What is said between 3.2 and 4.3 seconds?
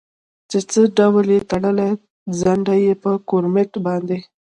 ګورمېټ باندې.